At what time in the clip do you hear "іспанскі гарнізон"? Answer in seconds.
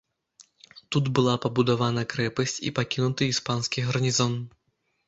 3.37-4.33